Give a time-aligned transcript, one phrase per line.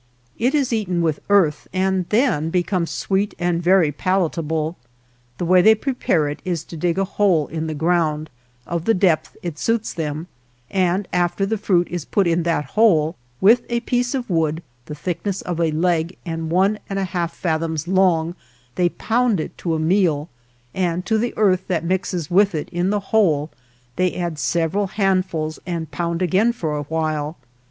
[0.39, 4.75] It is eaten with earth and then becomes sweet and very palatable.
[5.37, 8.31] The way they prepare it is to dig a hole in the ground,
[8.65, 10.25] of the depth it suits them,
[10.71, 14.95] and after the fruit is put in that hole, with a piece of wood, the
[14.95, 18.33] thickness of a leg and one and a half fathoms long
[18.73, 20.29] they pound it to a meal,
[20.73, 23.51] and to the earth that mixes with it in the hole
[23.97, 27.37] they add several handfuls and pound again for a while.